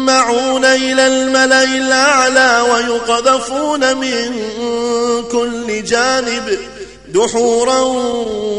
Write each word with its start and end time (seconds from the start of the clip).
يسمعون 0.00 0.64
إلى 0.64 1.06
الملأ 1.06 1.64
الأعلى 1.64 2.60
ويقذفون 2.72 3.96
من 3.96 4.32
كل 5.32 5.84
جانب 5.84 6.58
دحورا 7.08 7.80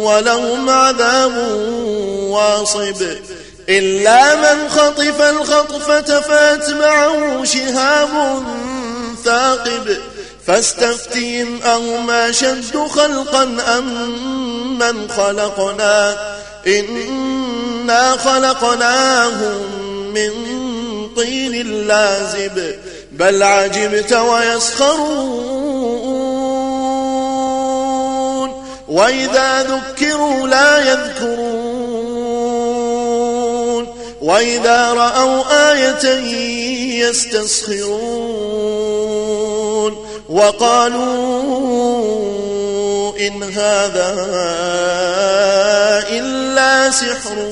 ولهم 0.02 0.70
عذاب 0.70 1.38
واصب. 2.30 3.08
إلا 3.70 4.36
من 4.36 4.70
خطف 4.70 5.22
الخطفة 5.22 6.22
فاتبعه 6.22 7.44
شهاب 7.44 8.44
ثاقب. 9.26 9.98
فاستفتهم 10.48 11.60
أهم 11.64 12.32
شد 12.32 12.78
خلقا 12.78 13.44
أم 13.78 14.80
من 14.80 15.10
خلقنا. 15.10 16.16
إنا 16.68 18.12
خلقناهم 18.12 19.82
من 20.14 20.71
طين 21.16 21.88
لازب 21.88 22.76
بل 23.12 23.44
عجبت 23.44 24.14
ويسخرون. 24.14 25.42
وإذا 28.88 29.64
ذكروا 29.64 30.48
لا 30.48 30.92
يذكرون. 30.92 31.72
وإذا 34.22 34.94
رأوا 34.94 35.72
آية 35.72 36.10
يستسخرون. 37.08 38.52
وقالوا 40.30 41.42
إن 43.20 43.44
هذا 43.44 44.16
إلا 46.10 46.92
سحر 46.92 47.52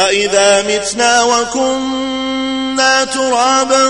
أإذا 0.00 0.62
متنا 0.62 1.22
وكنا 1.22 3.04
ترابا 3.04 3.86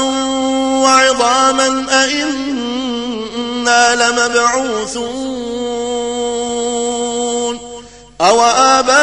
وعظاما 0.83 1.87
أئنا 2.05 3.95
لمبعوثون 3.95 5.31
أو 8.21 8.43
آباؤنا 8.43 9.01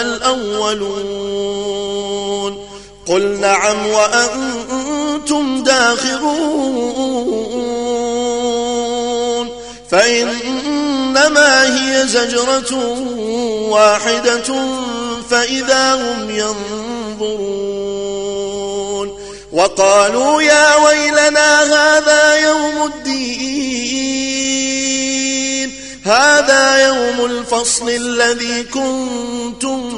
الأولون 0.00 1.10
قل 3.08 3.40
نعم 3.40 3.86
وأنتم 3.86 5.62
داخرون 5.62 6.70
فإنما 11.20 11.76
هي 11.76 12.08
زجرة 12.08 12.74
واحدة 13.70 14.54
فإذا 15.30 15.94
هم 15.94 16.30
ينظرون 16.30 17.60
وقالوا 19.52 20.42
يا 20.42 20.76
ويلنا 20.76 21.62
هذا 21.62 22.34
يوم 22.34 22.92
الدين 22.94 23.40
هذا 26.04 26.86
يوم 26.86 27.24
الفصل 27.24 27.90
الذي 27.90 28.62
كنتم 28.62 29.90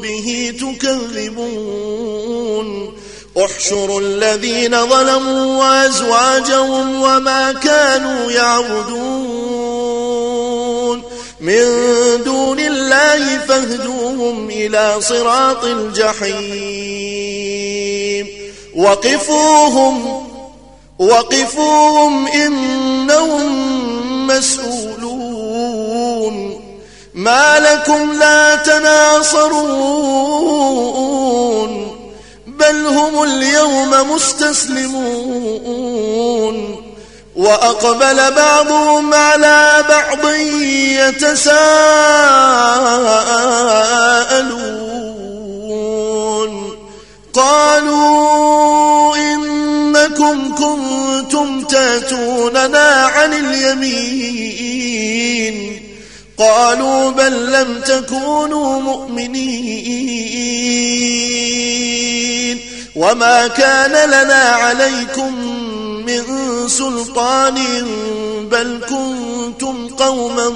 به 0.00 0.54
تكذبون 0.60 1.96
احشروا 3.44 4.00
الذين 4.00 4.86
ظلموا 4.86 5.64
وأزواجهم 5.64 7.02
وما 7.02 7.52
كانوا 7.52 8.30
يعبدون 8.30 9.46
من 11.40 11.64
دون 12.24 12.60
الله 12.60 13.38
فاهدوهم 13.38 14.50
إلى 14.50 14.96
صراط 15.00 15.64
الجحيم. 15.64 16.66
وقفوهم 18.76 20.26
وقفوهم 20.98 22.26
إنهم 22.26 23.46
مسؤولون. 24.26 25.06
ما 27.14 27.58
لكم 27.58 28.12
لا 28.12 28.56
تناصرون 28.56 29.76
بل 32.46 32.86
هم 32.86 33.22
اليوم 33.22 34.10
مستسلمون. 34.14 35.56
وأقبل 37.36 38.30
بعضهم 38.30 39.14
على 39.14 39.84
بعض 39.88 40.26
يتساءلون. 41.04 41.56
قالوا 47.34 49.16
إنكم 49.16 50.54
كنتم 50.54 51.64
تاتوننا 51.64 52.88
عن 53.06 53.32
اليمين. 53.32 54.76
قالوا 56.38 57.10
بل 57.10 57.52
لم 57.52 57.80
تكونوا 57.80 58.80
مؤمنين. 58.80 60.16
وما 62.96 63.46
كان 63.46 64.10
لنا 64.10 64.34
عليكم 64.34 65.35
سلطان 66.68 67.58
بل 68.50 68.80
كنتم 68.88 69.88
قوما 69.88 70.52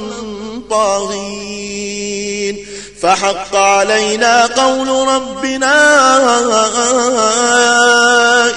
طاغين 0.71 2.67
فحق 3.01 3.57
علينا 3.57 4.47
قول 4.47 4.89
ربنا 5.09 5.77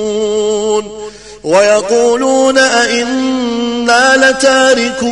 ويقولون 1.43 2.57
أئنا 2.57 4.17
لتاركو 4.17 5.11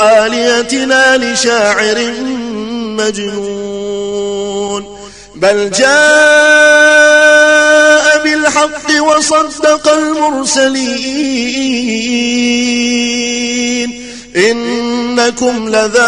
آليتنا 0.00 1.16
لشاعر 1.16 2.12
مجنون 2.98 4.98
بل 5.34 5.70
جاء 5.70 5.88
بالحق 8.24 9.02
وصدق 9.02 9.92
المرسلين 9.92 10.88
إنكم 14.36 15.68
لذائق 15.68 15.98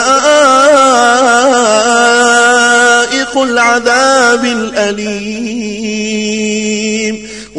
العذاب 3.38 4.44
الأليم 4.44 5.89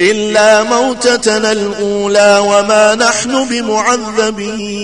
إلا 0.00 0.62
موتتنا 0.62 1.52
الأولى 1.52 2.38
وما 2.38 2.94
نحن 2.94 3.44
بمعذبين. 3.44 4.76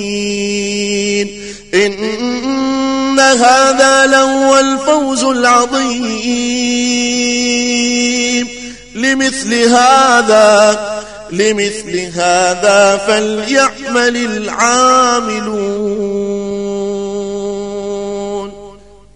إن 1.74 3.20
هذا 3.20 4.06
لهو 4.06 4.58
الفوز 4.58 5.24
العظيم. 5.24 6.62
لمثل 8.94 9.54
هذا 9.54 11.02
لمثل 11.32 12.10
هذا 12.14 13.00
فليعمل 13.06 14.16
العاملون. 14.16 15.72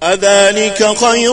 أذلك 0.02 0.96
خير 0.96 1.32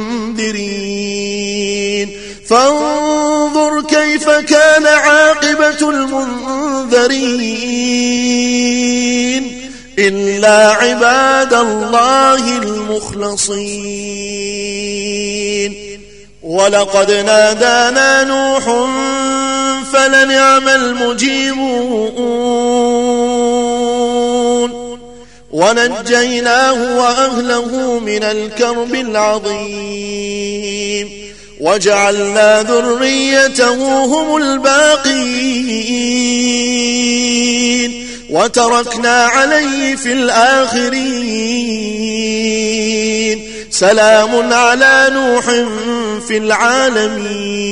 منذرين 0.41 2.09
فانظر 2.49 3.81
كيف 3.81 4.29
كان 4.29 4.87
عاقبة 4.87 5.89
المنذرين. 5.89 7.21
إلا 9.99 10.71
عباد 10.71 11.53
الله 11.53 12.57
المخلصين. 12.57 13.61
ولقد 16.43 17.11
نادانا 17.11 18.23
نوح 18.23 18.63
فلنعم 19.93 20.67
المجيبون. 20.69 22.11
ونجيناه 25.51 26.97
وأهله 26.97 27.99
من 27.99 28.23
الكرب 28.23 28.95
العظيم. 28.95 30.51
وجعلنا 31.59 32.61
ذريته 32.61 34.03
هم 34.05 34.37
الباقين. 34.37 35.31
وتركنا 38.29 39.23
عليه 39.23 39.95
في 39.95 40.11
الآخرين. 40.13 40.91
سلام 43.71 44.53
على 44.53 45.09
نوح 45.13 45.45
في 46.27 46.37
العالمين. 46.37 47.71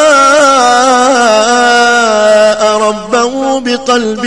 بقلب 3.63 4.23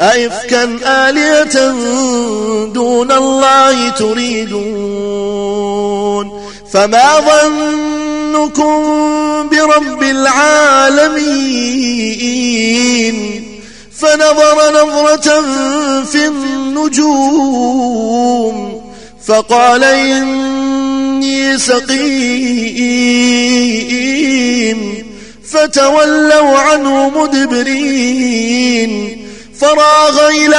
أئفكا 0.00 0.78
آلية 0.86 1.74
دون 2.72 3.12
الله 3.12 3.88
تريدون؟ 3.88 5.30
فما 6.72 7.20
ظنكم 7.20 8.82
برب 9.48 10.02
العالمين؟ 10.02 11.40
فنظر 14.00 14.70
نظرة 14.70 15.42
في 16.04 16.26
النجوم 16.26 17.40
فقال 19.26 19.84
إني 19.84 21.58
سقيم 21.58 22.70
فتولوا 25.52 26.58
عنه 26.58 27.08
مدبرين 27.08 28.90
فراغ 29.60 30.28
إلى 30.28 30.56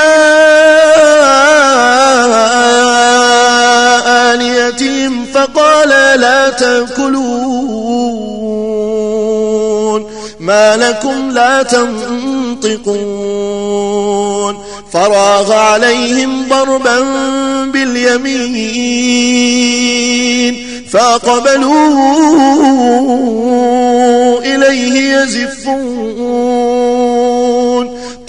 آليتهم 4.07 5.25
فقال 5.33 5.89
لا 6.19 6.50
تأكلون 6.50 8.40
ما 10.41 10.77
لكم 10.77 11.31
لا 11.31 11.63
تنطقون. 11.63 12.91
فراغ 14.93 15.53
عليهم 15.53 16.50
ضربا 16.50 17.00
باليمين 17.65 19.12
فأقبلوا 20.91 22.00
إليه 24.39 25.15
يزفون. 25.15 26.31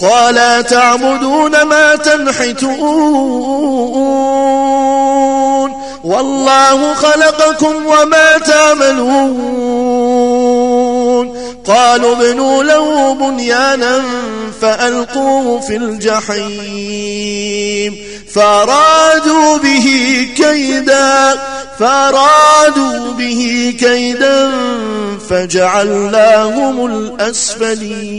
قال 0.01 0.67
تعبدون 0.67 1.63
ما 1.63 1.97
تنحتون؟ 1.97 2.73
والله 6.05 6.95
خلقكم 6.95 7.75
وما 7.87 8.39
تعملون. 8.39 9.92
قالوا 11.67 12.17
ابنوا 12.17 12.65
له 12.65 13.15
بنيانا 13.15 14.03
فألقوه 14.61 15.61
في 15.61 15.77
الجحيم. 15.77 17.33
فأرادوا 18.35 19.59
به 19.59 19.89
كيدا 20.37 21.39
فأرادوا 21.79 23.13
به 23.13 23.75
كيدا 23.79 24.51
فجعلناهم 25.31 26.87
الأسفلين. 26.87 28.13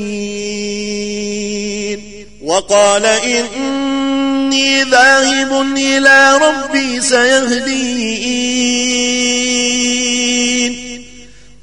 وقال 2.44 3.06
إني 3.06 4.84
ذاهب 4.84 5.62
إلى 5.78 6.38
ربي 6.38 7.02
سيهدين. 7.02 8.54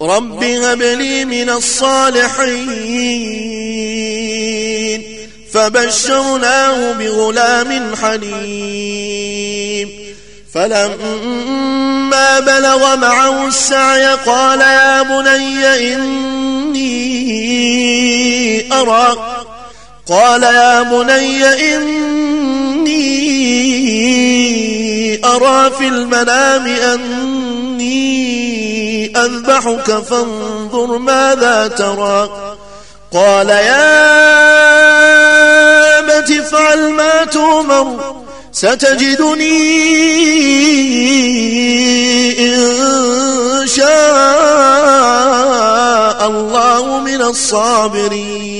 رب 0.02 0.44
هب 0.44 0.82
لي 0.82 1.24
من 1.24 1.50
الصالحين 1.50 2.60
فبشرناه 5.52 6.92
بغلام 6.92 7.96
حليم 8.02 9.88
فلما 10.54 12.40
بلغ 12.40 12.96
معه 12.96 13.46
السعي 13.46 14.14
قال 14.14 14.60
يا 14.60 15.02
بني 15.02 15.94
إني 15.94 16.80
أرى 18.72 19.16
قال 20.08 20.42
يا 20.42 20.82
بني 20.82 21.44
إني 21.76 23.00
أرى 25.24 25.70
في 25.78 25.88
المنام 25.88 26.66
أني 26.66 28.39
أذبحك 29.16 29.90
فانظر 29.90 30.98
ماذا 30.98 31.68
ترى. 31.68 32.30
قال 33.12 33.48
يا 33.48 34.10
أبت 35.98 36.30
افعل 36.30 36.90
ما 36.90 37.24
تؤمر 37.24 38.14
ستجدني 38.52 39.58
إن 42.38 43.66
شاء 43.66 43.90
الله 46.26 46.98
من 46.98 47.22
الصابرين. 47.22 48.50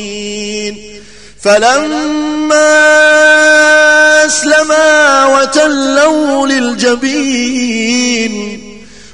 فلما 1.43 2.91
أسلما 4.27 5.27
وتلوا 5.27 6.47
للجبين 6.47 8.33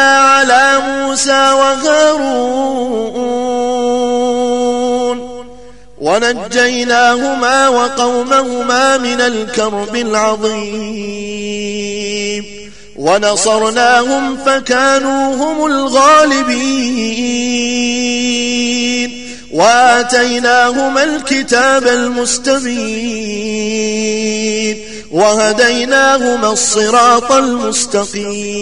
على 0.00 0.78
موسى 0.88 1.52
وهارون 1.52 2.84
ونجيناهما 5.98 7.68
وقومهما 7.68 8.98
من 8.98 9.20
الكرب 9.20 9.96
العظيم 9.96 11.24
ونصرناهم 12.96 14.36
فكانوا 14.36 15.34
هم 15.34 15.66
الغالبين 15.66 17.14
وآتيناهما 19.52 21.04
الكتاب 21.04 21.86
المستبين 21.88 23.34
وهديناهما 25.14 26.52
الصراط 26.52 27.32
المستقيم 27.32 28.54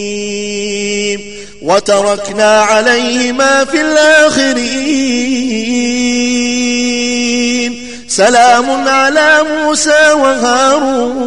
وتركنا 1.62 2.61
عليهما 2.61 3.64
في 3.64 3.80
الآخرين. 3.80 5.32
سلام 8.09 8.88
على 8.88 9.40
موسى 9.42 10.12
وهارون. 10.12 11.23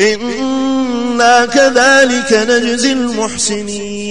إنا 0.00 1.46
كذلك 1.46 2.32
نجزي 2.32 2.92
المحسنين. 2.92 4.10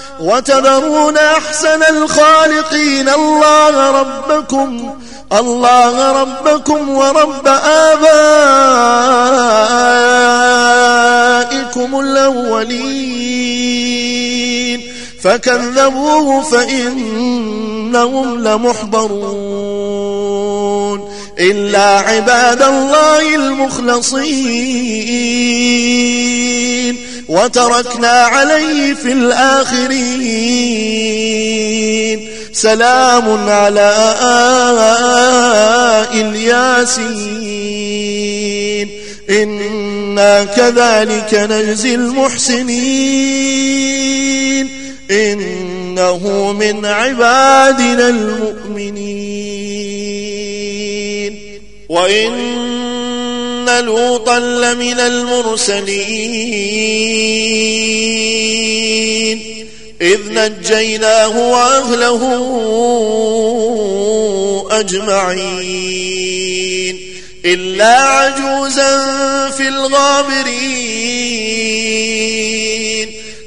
وتذرون 0.21 1.17
أحسن 1.17 1.83
الخالقين. 1.89 3.09
الله 3.09 4.01
ربكم 4.01 4.93
الله 5.33 6.21
ربكم 6.21 6.89
ورب 6.89 7.47
آبائكم 7.47 7.99
الأولين. 11.99 13.51
فكذبوه 15.23 16.41
فإنهم 16.41 18.43
لمحضرون. 18.43 19.61
إلا 21.39 21.99
عباد 21.99 22.61
الله 22.61 23.35
المخلصين. 23.35 24.41
وتركنا 27.27 28.11
عليه 28.11 28.93
في 28.93 29.11
الآخرين. 29.11 30.01
سلام 32.53 33.49
على 33.49 33.91
الياسين 36.13 37.01
إنا 39.29 40.43
كذلك 40.43 41.33
نجزي 41.33 41.95
المحسنين. 41.95 42.81
إنه 45.11 46.53
من 46.59 46.85
عبادنا 46.85 48.09
المؤمنين. 48.09 49.21
وإن 51.89 52.31
لوطا 53.79 54.39
لمن 54.39 54.99
المرسلين. 54.99 56.81
إذ 60.01 60.19
نجيناه 60.31 61.51
وأهله 61.51 62.21
أجمعين. 64.71 66.01
إلا 67.45 67.99
عجوزا 67.99 69.49
في 69.49 69.67
الغابرين. 69.67 70.51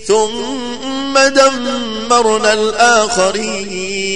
ثم 0.06 1.18
دمرنا 1.18 2.52
الآخرين. 2.52 4.14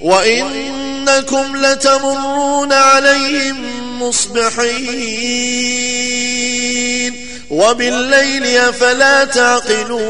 وإنكم 0.00 1.56
لتمرون 1.56 2.72
عليهم 2.72 3.73
مصبحين. 4.02 5.44
وبالليل 7.50 8.56
أفلا 8.56 9.24
تعقلون. 9.24 10.04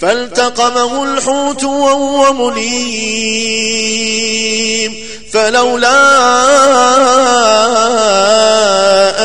فالتقمه 0.00 1.04
الحوت 1.04 1.64
وهو 1.64 2.32
مليم. 2.32 4.27
فلولا 5.32 5.98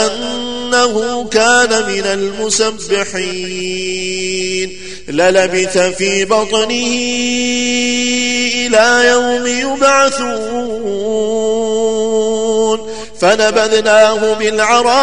أنه 0.06 1.24
كان 1.32 1.70
من 1.70 2.06
المسبحين 2.06 3.54
للبث 5.08 5.78
في 5.78 6.26
بطنه 6.26 6.94
إلى 8.56 9.08
يوم 9.08 9.48
يبعثون 9.48 10.64
فنبذناه 13.22 14.34
بالعراء 14.34 14.94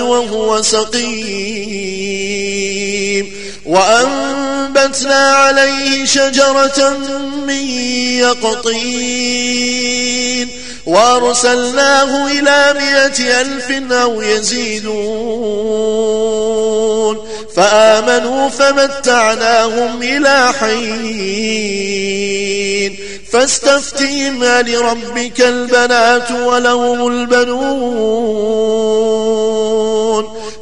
وهو 0.00 0.62
سقيم 0.62 1.78
وأنبتنا 4.68 5.28
عليه 5.34 6.04
شجرة 6.04 6.98
من 7.46 7.68
يقطين 8.20 9.68
وأرسلناه 10.86 12.26
إلى 12.26 12.74
مئة 12.74 13.40
ألف 13.40 13.92
أو 13.92 14.22
يزيدون. 14.22 15.58
فآمنوا 17.58 18.48
فمتعناهم 18.48 20.02
إلى 20.02 20.52
حين. 20.60 22.18
فاستفتهم 23.32 24.44
لربك 24.44 25.40
البنات 25.40 26.30
ولهم 26.30 27.06
البنون. 27.08 28.28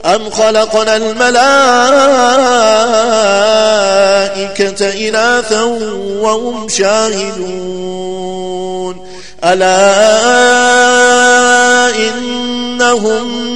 أم 0.04 0.30
خلقنا 0.30 0.96
الملائكة 0.96 1.48
إناثا 5.08 5.62
وهم 6.20 6.68
شاهدون. 6.68 8.26
ألا 9.44 9.86
إنهم 11.96 13.55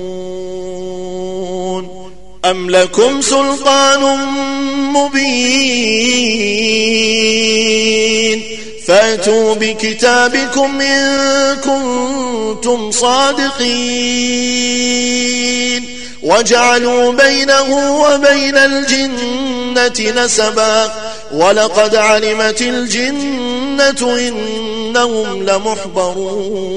أم 2.45 2.69
لكم 2.69 3.21
سلطان 3.21 4.17
مبين؟ 4.93 5.51
فأتوا 8.87 9.55
بكتابكم 9.55 10.81
إن 10.81 11.55
كنتم 11.55 12.91
صادقين. 12.91 13.61
وجعلوا 16.23 17.11
بينه 17.11 17.99
وبين 18.01 18.57
الجنة 18.57 20.23
نسبا. 20.23 20.91
ولقد 21.33 21.95
علمت 21.95 22.61
الجنة 22.61 24.17
إنهم 24.17 25.43
لمحضرون. 25.43 26.71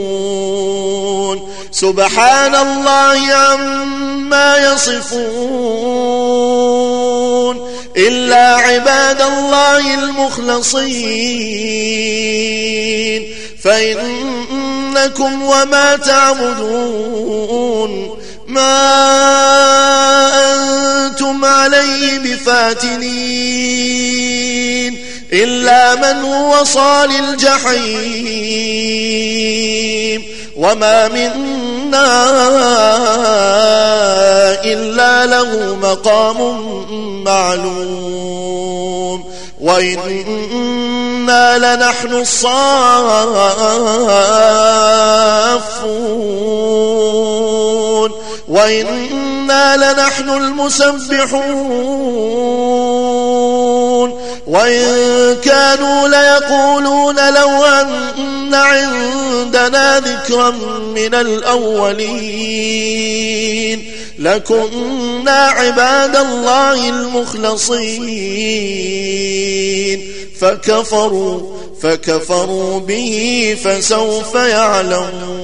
سبحان 1.75 2.55
الله 2.55 3.35
عما 3.35 4.57
يصفون 4.59 6.05
إلا 7.97 8.57
عباد 8.57 9.21
الله 9.21 9.95
المخلصين 9.95 10.95
فإنكم 13.63 15.43
وما 15.43 15.97
تعبدون 15.97 17.45
ما 18.47 18.95
أنتم 21.07 21.45
عليه 21.45 22.19
بفاتنين 22.19 23.05
إلا 25.33 25.95
من 25.95 26.25
هو 26.25 26.65
صال 26.65 27.11
الجحيم 27.11 28.45
وما 30.57 31.09
منا 31.85 32.15
إلا 34.65 35.27
له 35.27 35.77
مقام 35.83 36.39
معلوم 37.25 39.25
وإنا 39.61 41.59
لنحن 41.59 42.15
الصافون 42.15 42.55
وإنا 48.49 49.77
لنحن 49.77 50.31
المسبحون 50.31 51.65
وإن 54.47 55.37
كانوا 55.45 56.09
ليقولون 56.09 57.35
لو 57.35 57.65
أن 57.65 58.55
عندنا 58.55 60.01
ذكرا 60.01 60.51
من 60.95 61.15
الأولين 61.15 62.85
لكنا 64.19 65.31
عباد 65.31 66.17
الله 66.17 66.89
المخلصين. 66.89 68.25
فكفروا 70.41 71.41
فكفروا 71.83 72.81
به 72.81 73.57
فسوف 73.65 74.35
يعلمون. 74.35 75.44